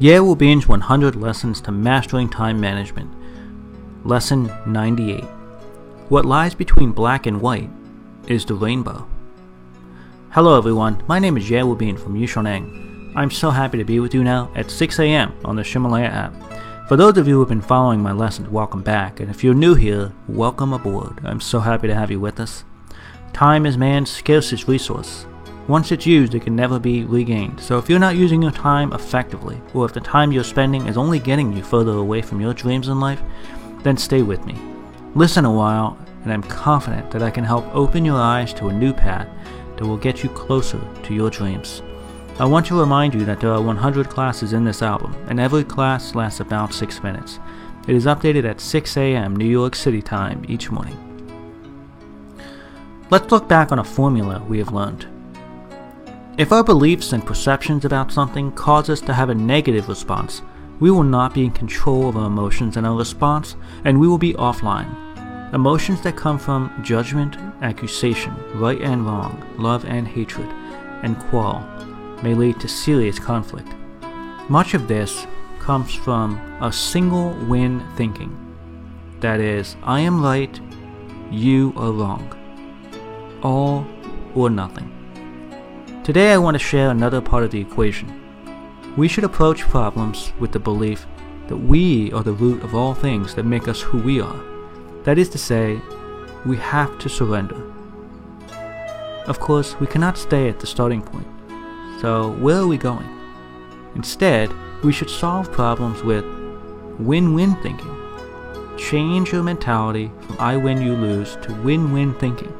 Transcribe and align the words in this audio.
Ye 0.00 0.12
Wubin's 0.12 0.68
100 0.68 1.16
Lessons 1.16 1.60
to 1.62 1.72
Mastering 1.72 2.28
Time 2.28 2.60
Management. 2.60 3.12
Lesson 4.04 4.48
98. 4.64 5.24
What 6.08 6.24
lies 6.24 6.54
between 6.54 6.92
black 6.92 7.26
and 7.26 7.40
white 7.40 7.68
is 8.28 8.44
the 8.44 8.54
rainbow. 8.54 9.08
Hello 10.30 10.56
everyone, 10.56 11.02
my 11.08 11.18
name 11.18 11.36
is 11.36 11.50
Ye 11.50 11.58
Wubin 11.58 11.98
from 11.98 12.14
Yishoneng. 12.14 13.12
I'm 13.16 13.32
so 13.32 13.50
happy 13.50 13.76
to 13.78 13.84
be 13.84 13.98
with 13.98 14.14
you 14.14 14.22
now 14.22 14.52
at 14.54 14.70
6 14.70 15.00
a.m. 15.00 15.34
on 15.44 15.56
the 15.56 15.62
Ximalaya 15.62 16.08
app. 16.08 16.88
For 16.88 16.96
those 16.96 17.18
of 17.18 17.26
you 17.26 17.34
who 17.34 17.40
have 17.40 17.48
been 17.48 17.60
following 17.60 18.00
my 18.00 18.12
lessons, 18.12 18.48
welcome 18.50 18.82
back, 18.82 19.18
and 19.18 19.28
if 19.28 19.42
you're 19.42 19.52
new 19.52 19.74
here, 19.74 20.12
welcome 20.28 20.72
aboard. 20.72 21.18
I'm 21.24 21.40
so 21.40 21.58
happy 21.58 21.88
to 21.88 21.94
have 21.96 22.12
you 22.12 22.20
with 22.20 22.38
us. 22.38 22.62
Time 23.32 23.66
is 23.66 23.76
man's 23.76 24.12
scarcest 24.12 24.68
resource. 24.68 25.26
Once 25.68 25.92
it's 25.92 26.06
used, 26.06 26.34
it 26.34 26.40
can 26.40 26.56
never 26.56 26.78
be 26.78 27.04
regained. 27.04 27.60
So 27.60 27.76
if 27.76 27.90
you're 27.90 27.98
not 27.98 28.16
using 28.16 28.40
your 28.40 28.50
time 28.50 28.94
effectively, 28.94 29.60
or 29.74 29.84
if 29.84 29.92
the 29.92 30.00
time 30.00 30.32
you're 30.32 30.42
spending 30.42 30.86
is 30.86 30.96
only 30.96 31.18
getting 31.18 31.52
you 31.52 31.62
further 31.62 31.92
away 31.92 32.22
from 32.22 32.40
your 32.40 32.54
dreams 32.54 32.88
in 32.88 32.98
life, 32.98 33.20
then 33.82 33.98
stay 33.98 34.22
with 34.22 34.46
me. 34.46 34.56
Listen 35.14 35.44
a 35.44 35.52
while, 35.52 35.98
and 36.22 36.32
I'm 36.32 36.42
confident 36.42 37.10
that 37.10 37.22
I 37.22 37.30
can 37.30 37.44
help 37.44 37.66
open 37.74 38.02
your 38.02 38.16
eyes 38.16 38.54
to 38.54 38.68
a 38.68 38.72
new 38.72 38.94
path 38.94 39.28
that 39.76 39.86
will 39.86 39.98
get 39.98 40.22
you 40.22 40.30
closer 40.30 40.80
to 41.02 41.14
your 41.14 41.28
dreams. 41.28 41.82
I 42.38 42.46
want 42.46 42.64
to 42.66 42.80
remind 42.80 43.12
you 43.12 43.26
that 43.26 43.38
there 43.38 43.52
are 43.52 43.60
100 43.60 44.08
classes 44.08 44.54
in 44.54 44.64
this 44.64 44.80
album, 44.80 45.14
and 45.28 45.38
every 45.38 45.64
class 45.64 46.14
lasts 46.14 46.40
about 46.40 46.72
6 46.72 47.02
minutes. 47.02 47.40
It 47.86 47.94
is 47.94 48.06
updated 48.06 48.48
at 48.48 48.62
6 48.62 48.96
a.m. 48.96 49.36
New 49.36 49.44
York 49.44 49.74
City 49.74 50.00
time 50.00 50.46
each 50.48 50.70
morning. 50.70 50.96
Let's 53.10 53.30
look 53.30 53.48
back 53.48 53.70
on 53.70 53.78
a 53.78 53.84
formula 53.84 54.42
we 54.48 54.58
have 54.58 54.72
learned. 54.72 55.06
If 56.38 56.52
our 56.52 56.62
beliefs 56.62 57.12
and 57.12 57.26
perceptions 57.26 57.84
about 57.84 58.12
something 58.12 58.52
cause 58.52 58.88
us 58.88 59.00
to 59.00 59.12
have 59.12 59.28
a 59.28 59.34
negative 59.34 59.88
response, 59.88 60.40
we 60.78 60.88
will 60.88 61.02
not 61.02 61.34
be 61.34 61.44
in 61.44 61.50
control 61.50 62.08
of 62.08 62.16
our 62.16 62.28
emotions 62.28 62.76
and 62.76 62.86
our 62.86 62.96
response, 62.96 63.56
and 63.84 63.98
we 63.98 64.06
will 64.06 64.18
be 64.18 64.34
offline. 64.34 64.86
Emotions 65.52 66.00
that 66.02 66.16
come 66.16 66.38
from 66.38 66.72
judgment, 66.84 67.36
accusation, 67.60 68.32
right 68.54 68.80
and 68.80 69.04
wrong, 69.04 69.44
love 69.58 69.84
and 69.86 70.06
hatred, 70.06 70.46
and 71.02 71.18
quarrel 71.18 71.58
may 72.22 72.34
lead 72.34 72.60
to 72.60 72.68
serious 72.68 73.18
conflict. 73.18 73.74
Much 74.48 74.74
of 74.74 74.86
this 74.86 75.26
comes 75.58 75.92
from 75.92 76.38
a 76.62 76.72
single 76.72 77.32
win 77.48 77.84
thinking. 77.96 78.30
That 79.18 79.40
is, 79.40 79.74
I 79.82 79.98
am 80.02 80.22
right, 80.22 80.60
you 81.32 81.72
are 81.76 81.90
wrong. 81.90 82.32
All 83.42 83.84
or 84.36 84.50
nothing. 84.50 84.97
Today 86.08 86.32
I 86.32 86.38
want 86.38 86.54
to 86.54 86.58
share 86.58 86.88
another 86.88 87.20
part 87.20 87.44
of 87.44 87.50
the 87.50 87.60
equation. 87.60 88.08
We 88.96 89.08
should 89.08 89.24
approach 89.24 89.60
problems 89.60 90.32
with 90.40 90.52
the 90.52 90.58
belief 90.58 91.06
that 91.48 91.56
we 91.58 92.10
are 92.14 92.22
the 92.22 92.32
root 92.32 92.62
of 92.62 92.74
all 92.74 92.94
things 92.94 93.34
that 93.34 93.44
make 93.44 93.68
us 93.68 93.82
who 93.82 93.98
we 93.98 94.18
are. 94.18 94.42
That 95.04 95.18
is 95.18 95.28
to 95.28 95.36
say, 95.36 95.78
we 96.46 96.56
have 96.56 96.98
to 97.00 97.10
surrender. 97.10 97.62
Of 99.26 99.38
course, 99.38 99.78
we 99.80 99.86
cannot 99.86 100.16
stay 100.16 100.48
at 100.48 100.60
the 100.60 100.66
starting 100.66 101.02
point. 101.02 101.28
So, 102.00 102.30
where 102.40 102.56
are 102.56 102.66
we 102.66 102.78
going? 102.78 103.10
Instead, 103.94 104.50
we 104.82 104.94
should 104.94 105.10
solve 105.10 105.52
problems 105.52 106.02
with 106.02 106.24
win 106.98 107.34
win 107.34 107.54
thinking. 107.56 107.94
Change 108.78 109.30
your 109.30 109.42
mentality 109.42 110.10
from 110.22 110.38
I 110.40 110.56
win, 110.56 110.80
you 110.80 110.94
lose 110.94 111.36
to 111.42 111.52
win 111.60 111.92
win 111.92 112.14
thinking. 112.14 112.54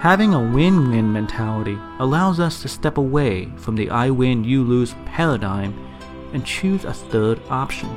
Having 0.00 0.34
a 0.34 0.52
win 0.52 0.90
win 0.90 1.10
mentality 1.10 1.78
allows 2.00 2.38
us 2.38 2.60
to 2.60 2.68
step 2.68 2.98
away 2.98 3.50
from 3.56 3.76
the 3.76 3.88
I 3.88 4.10
win, 4.10 4.44
you 4.44 4.62
lose 4.62 4.94
paradigm 5.06 5.74
and 6.34 6.44
choose 6.44 6.84
a 6.84 6.92
third 6.92 7.40
option. 7.48 7.88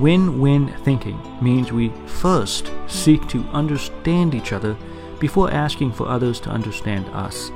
Win 0.00 0.40
win 0.40 0.68
thinking 0.84 1.20
means 1.42 1.72
we 1.72 1.92
first 2.06 2.70
seek 2.86 3.26
to 3.28 3.42
understand 3.48 4.32
each 4.32 4.52
other 4.52 4.76
before 5.18 5.50
asking 5.50 5.92
for 5.92 6.08
others 6.08 6.38
to 6.40 6.50
understand 6.50 7.06
us. 7.08 7.50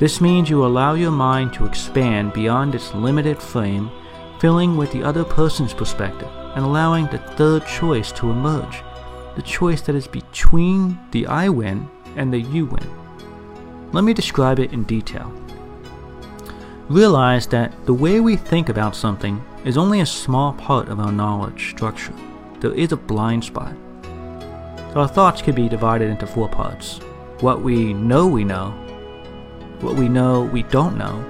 This 0.00 0.20
means 0.20 0.50
you 0.50 0.66
allow 0.66 0.94
your 0.94 1.12
mind 1.12 1.52
to 1.54 1.66
expand 1.66 2.32
beyond 2.32 2.74
its 2.74 2.92
limited 2.92 3.40
frame, 3.40 3.88
filling 4.40 4.76
with 4.76 4.90
the 4.90 5.04
other 5.04 5.24
person's 5.24 5.72
perspective 5.72 6.28
and 6.56 6.64
allowing 6.64 7.06
the 7.06 7.18
third 7.18 7.64
choice 7.66 8.10
to 8.12 8.30
emerge 8.30 8.82
the 9.36 9.42
choice 9.42 9.80
that 9.82 9.94
is 9.94 10.06
between 10.06 10.98
the 11.12 11.26
I 11.26 11.48
win 11.48 11.88
and 12.16 12.32
the 12.32 12.40
you 12.40 12.66
win. 12.66 12.90
Let 13.92 14.04
me 14.04 14.14
describe 14.14 14.58
it 14.58 14.72
in 14.72 14.84
detail. 14.84 15.32
Realize 16.88 17.46
that 17.46 17.72
the 17.86 17.94
way 17.94 18.20
we 18.20 18.36
think 18.36 18.68
about 18.68 18.94
something 18.94 19.42
is 19.64 19.78
only 19.78 20.00
a 20.00 20.06
small 20.06 20.52
part 20.52 20.88
of 20.88 21.00
our 21.00 21.12
knowledge 21.12 21.70
structure. 21.70 22.12
There 22.60 22.74
is 22.74 22.92
a 22.92 22.96
blind 22.96 23.44
spot. 23.44 23.74
Our 24.94 25.08
thoughts 25.08 25.42
can 25.42 25.54
be 25.54 25.68
divided 25.68 26.10
into 26.10 26.26
four 26.26 26.48
parts 26.48 27.00
what 27.40 27.62
we 27.62 27.92
know 27.92 28.26
we 28.26 28.44
know, 28.44 28.70
what 29.80 29.96
we 29.96 30.08
know 30.08 30.42
we 30.44 30.62
don't 30.64 30.96
know, 30.96 31.20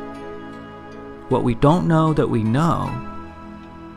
what 1.29 1.43
we 1.43 1.55
don't 1.55 1.89
know 1.89 2.13
that 2.13 2.29
we 2.29 2.43
know, 2.43 2.89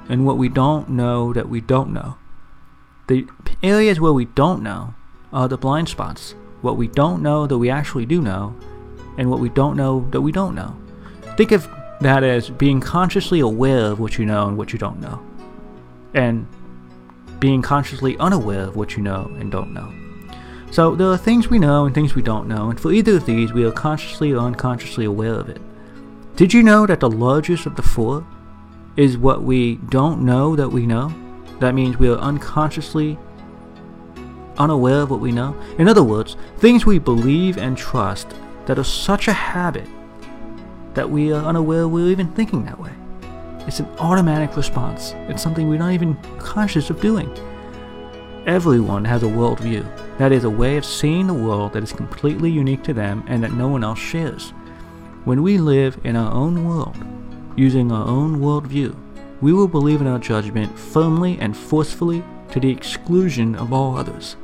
and 0.09 0.25
what 0.25 0.37
we 0.37 0.49
don't 0.49 0.89
know 0.89 1.33
that 1.33 1.49
we 1.49 1.61
don't 1.61 1.91
know. 1.91 2.17
The 3.07 3.27
areas 3.61 3.99
where 3.99 4.13
we 4.13 4.25
don't 4.25 4.63
know 4.63 4.93
are 5.33 5.47
the 5.47 5.57
blind 5.57 5.89
spots 5.89 6.35
what 6.61 6.77
we 6.77 6.87
don't 6.87 7.21
know 7.21 7.47
that 7.47 7.57
we 7.57 7.69
actually 7.69 8.05
do 8.05 8.21
know, 8.21 8.55
and 9.17 9.29
what 9.29 9.39
we 9.39 9.49
don't 9.49 9.75
know 9.75 10.07
that 10.11 10.21
we 10.21 10.31
don't 10.31 10.55
know. 10.55 10.75
Think 11.35 11.51
of 11.51 11.67
that 12.01 12.23
as 12.23 12.49
being 12.49 12.79
consciously 12.79 13.39
aware 13.39 13.91
of 13.91 13.99
what 13.99 14.17
you 14.17 14.25
know 14.25 14.47
and 14.47 14.57
what 14.57 14.73
you 14.73 14.79
don't 14.79 14.99
know, 14.99 15.21
and 16.13 16.47
being 17.39 17.61
consciously 17.61 18.17
unaware 18.17 18.63
of 18.63 18.75
what 18.75 18.95
you 18.95 19.03
know 19.03 19.31
and 19.39 19.51
don't 19.51 19.73
know. 19.73 19.93
So 20.71 20.95
there 20.95 21.07
are 21.07 21.17
things 21.17 21.49
we 21.49 21.59
know 21.59 21.85
and 21.85 21.95
things 21.95 22.15
we 22.15 22.21
don't 22.21 22.47
know, 22.47 22.69
and 22.69 22.79
for 22.79 22.91
either 22.91 23.17
of 23.17 23.25
these, 23.25 23.53
we 23.53 23.63
are 23.65 23.71
consciously 23.71 24.33
or 24.33 24.39
unconsciously 24.39 25.05
aware 25.05 25.33
of 25.33 25.49
it. 25.49 25.61
Did 26.35 26.53
you 26.53 26.61
know 26.61 26.85
that 26.85 26.99
the 26.99 27.09
largest 27.09 27.65
of 27.65 27.75
the 27.75 27.81
four 27.81 28.25
is 28.95 29.17
what 29.17 29.43
we 29.43 29.75
don't 29.89 30.25
know 30.25 30.55
that 30.55 30.69
we 30.69 30.85
know? 30.85 31.13
That 31.59 31.73
means 31.73 31.97
we 31.97 32.09
are 32.09 32.17
unconsciously 32.17 33.17
unaware 34.57 35.01
of 35.01 35.11
what 35.11 35.19
we 35.19 35.31
know. 35.31 35.55
In 35.77 35.87
other 35.87 36.03
words, 36.03 36.35
things 36.57 36.85
we 36.85 36.99
believe 36.99 37.57
and 37.57 37.77
trust 37.77 38.33
that 38.65 38.77
are 38.77 38.83
such 38.83 39.27
a 39.27 39.33
habit 39.33 39.87
that 40.93 41.09
we 41.09 41.31
are 41.31 41.45
unaware 41.45 41.87
we're 41.87 42.09
even 42.09 42.31
thinking 42.33 42.65
that 42.65 42.79
way. 42.79 42.91
It's 43.67 43.79
an 43.79 43.87
automatic 43.99 44.55
response. 44.57 45.13
It's 45.27 45.43
something 45.43 45.69
we're 45.69 45.77
not 45.77 45.93
even 45.93 46.15
conscious 46.39 46.89
of 46.89 47.01
doing. 47.01 47.29
Everyone 48.45 49.05
has 49.05 49.23
a 49.23 49.27
worldview. 49.27 49.85
That 50.17 50.31
is 50.31 50.43
a 50.43 50.49
way 50.49 50.77
of 50.77 50.85
seeing 50.85 51.27
the 51.27 51.33
world 51.33 51.73
that 51.73 51.83
is 51.83 51.93
completely 51.93 52.49
unique 52.49 52.83
to 52.83 52.93
them 52.93 53.23
and 53.27 53.43
that 53.43 53.51
no 53.51 53.67
one 53.67 53.83
else 53.83 53.99
shares. 53.99 54.49
When 55.25 55.43
we 55.43 55.57
live 55.57 55.99
in 56.03 56.15
our 56.15 56.33
own 56.33 56.65
world, 56.65 56.97
using 57.55 57.91
our 57.91 58.07
own 58.07 58.39
worldview, 58.39 58.95
we 59.41 59.53
will 59.53 59.67
believe 59.67 60.01
in 60.01 60.07
our 60.07 60.19
judgment 60.19 60.79
firmly 60.79 61.37
and 61.39 61.55
forcefully 61.55 62.23
to 62.51 62.59
the 62.59 62.71
exclusion 62.71 63.55
of 63.55 63.71
all 63.73 63.97
others 63.97 64.37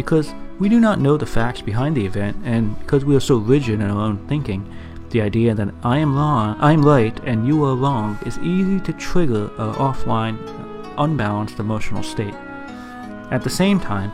because 0.00 0.34
we 0.58 0.70
do 0.70 0.80
not 0.80 0.98
know 0.98 1.18
the 1.18 1.26
facts 1.26 1.60
behind 1.60 1.94
the 1.94 2.06
event, 2.06 2.34
and 2.42 2.78
because 2.78 3.04
we 3.04 3.14
are 3.14 3.20
so 3.20 3.36
rigid 3.36 3.82
in 3.82 3.90
our 3.90 4.00
own 4.00 4.16
thinking, 4.28 4.66
the 5.10 5.20
idea 5.20 5.54
that 5.54 5.74
I 5.82 5.98
am 5.98 6.16
wrong, 6.16 6.56
I 6.58 6.72
am 6.72 6.82
right, 6.82 7.20
and 7.24 7.46
you 7.46 7.62
are 7.66 7.76
wrong 7.76 8.18
is 8.24 8.38
easy 8.38 8.80
to 8.80 8.94
trigger 8.94 9.50
an 9.58 9.74
offline, 9.74 10.38
unbalanced 10.96 11.58
emotional 11.58 12.02
state. 12.02 12.32
At 13.30 13.42
the 13.44 13.50
same 13.50 13.78
time, 13.78 14.10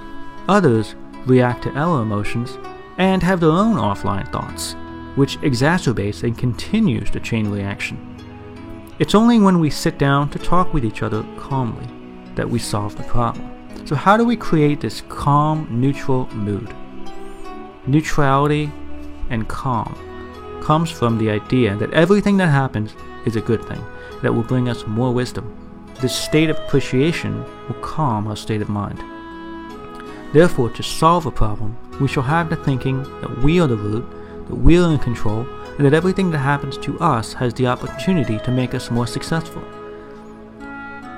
others 0.48 0.96
react 1.24 1.62
to 1.62 1.78
our 1.78 2.02
emotions 2.02 2.58
and 2.98 3.22
have 3.22 3.38
their 3.38 3.50
own 3.50 3.76
offline 3.76 4.30
thoughts, 4.32 4.74
which 5.14 5.38
exacerbates 5.42 6.24
and 6.24 6.36
continues 6.36 7.12
the 7.12 7.20
chain 7.20 7.48
reaction. 7.48 7.96
It's 8.98 9.14
only 9.14 9.38
when 9.38 9.60
we 9.60 9.70
sit 9.70 9.98
down 9.98 10.30
to 10.30 10.40
talk 10.40 10.74
with 10.74 10.84
each 10.84 11.04
other 11.04 11.24
calmly 11.38 11.86
that 12.34 12.50
we 12.50 12.58
solve 12.58 12.96
the 12.96 13.04
problem. 13.04 13.55
So, 13.84 13.94
how 13.94 14.16
do 14.16 14.24
we 14.24 14.36
create 14.36 14.80
this 14.80 15.02
calm, 15.08 15.68
neutral 15.70 16.26
mood? 16.34 16.74
Neutrality 17.86 18.72
and 19.30 19.48
calm 19.48 19.94
comes 20.62 20.90
from 20.90 21.18
the 21.18 21.30
idea 21.30 21.76
that 21.76 21.92
everything 21.92 22.36
that 22.38 22.48
happens 22.48 22.94
is 23.24 23.36
a 23.36 23.40
good 23.40 23.64
thing, 23.64 23.84
that 24.22 24.34
will 24.34 24.42
bring 24.42 24.68
us 24.68 24.86
more 24.86 25.12
wisdom. 25.12 25.54
This 26.00 26.14
state 26.14 26.50
of 26.50 26.58
appreciation 26.58 27.44
will 27.68 27.80
calm 27.80 28.26
our 28.26 28.36
state 28.36 28.62
of 28.62 28.68
mind. 28.68 28.98
Therefore, 30.32 30.70
to 30.70 30.82
solve 30.82 31.26
a 31.26 31.30
problem, 31.30 31.76
we 32.00 32.08
shall 32.08 32.24
have 32.24 32.50
the 32.50 32.56
thinking 32.56 33.02
that 33.20 33.38
we 33.42 33.60
are 33.60 33.68
the 33.68 33.76
root, 33.76 34.04
that 34.48 34.56
we 34.56 34.78
are 34.78 34.90
in 34.92 34.98
control, 34.98 35.46
and 35.76 35.86
that 35.86 35.94
everything 35.94 36.30
that 36.30 36.38
happens 36.38 36.76
to 36.78 36.98
us 37.00 37.32
has 37.34 37.54
the 37.54 37.66
opportunity 37.66 38.38
to 38.40 38.50
make 38.50 38.74
us 38.74 38.90
more 38.90 39.06
successful. 39.06 39.62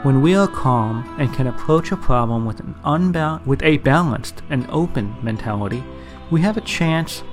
When 0.04 0.22
we 0.22 0.36
are 0.36 0.46
calm 0.46 1.16
and 1.18 1.34
can 1.34 1.48
approach 1.48 1.90
a 1.90 1.96
problem 1.96 2.46
with 2.46 2.60
an 2.60 2.76
unbound, 2.84 3.44
with 3.44 3.64
a 3.64 3.78
balanced 3.78 4.42
and 4.48 4.64
open 4.70 5.16
mentality, 5.22 5.82
we 6.30 6.40
have 6.42 6.56
a 6.56 6.60
chance 6.60 7.24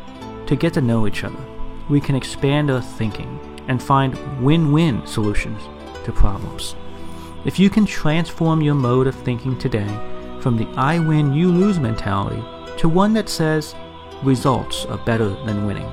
to 0.48 0.56
get 0.56 0.74
to 0.74 0.82
know 0.82 1.06
each 1.06 1.24
other. 1.24 1.38
We 1.92 2.02
can 2.02 2.16
expand 2.16 2.72
our 2.72 2.82
thinking 2.82 3.40
and 3.68 3.82
find 3.82 4.18
win-win 4.44 5.06
solutions 5.06 5.62
to 6.06 6.12
problems. 6.12 6.76
If 7.46 7.60
you 7.60 7.70
can 7.70 7.86
transform 7.86 8.62
your 8.62 8.74
mode 8.74 9.06
of 9.06 9.14
thinking 9.14 9.60
today 9.60 9.88
from 10.40 10.58
the 10.58 10.68
I 10.76 10.98
win, 10.98 11.34
you 11.34 11.52
lose 11.52 11.80
mentality 11.80 12.44
to 12.80 12.90
one 12.90 13.14
that 13.14 13.30
says 13.30 13.76
results 14.24 14.86
are 14.86 14.98
better 15.06 15.30
than 15.46 15.68
winning, 15.68 15.86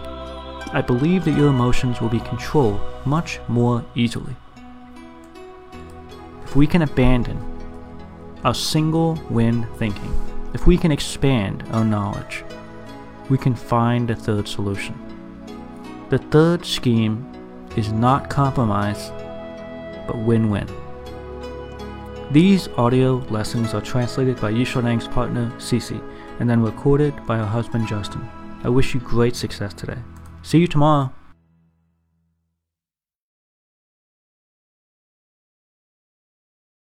I 0.72 0.80
believe 0.80 1.26
that 1.26 1.36
your 1.36 1.48
emotions 1.48 2.00
will 2.00 2.08
be 2.08 2.20
controlled 2.20 2.80
much 3.04 3.40
more 3.46 3.84
easily. 3.94 4.34
If 6.52 6.56
we 6.56 6.66
can 6.66 6.82
abandon 6.82 7.38
our 8.44 8.52
single 8.52 9.18
win 9.30 9.66
thinking, 9.78 10.14
if 10.52 10.66
we 10.66 10.76
can 10.76 10.92
expand 10.92 11.64
our 11.70 11.82
knowledge, 11.82 12.44
we 13.30 13.38
can 13.38 13.54
find 13.54 14.10
a 14.10 14.14
third 14.14 14.46
solution. 14.46 14.94
The 16.10 16.18
third 16.18 16.66
scheme 16.66 17.26
is 17.74 17.90
not 17.90 18.28
compromise, 18.28 19.08
but 20.06 20.18
win 20.18 20.50
win. 20.50 20.68
These 22.32 22.68
audio 22.76 23.24
lessons 23.30 23.72
are 23.72 23.80
translated 23.80 24.38
by 24.38 24.52
Yishanang's 24.52 25.08
partner, 25.08 25.50
Cece, 25.56 26.06
and 26.38 26.50
then 26.50 26.60
recorded 26.60 27.14
by 27.24 27.38
her 27.38 27.46
husband, 27.46 27.88
Justin. 27.88 28.28
I 28.62 28.68
wish 28.68 28.92
you 28.92 29.00
great 29.00 29.36
success 29.36 29.72
today. 29.72 30.02
See 30.42 30.58
you 30.58 30.66
tomorrow. 30.66 31.14